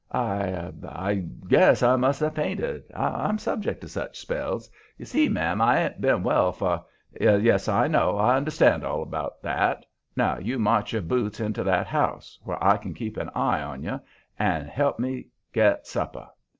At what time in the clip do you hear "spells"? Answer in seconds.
4.17-4.67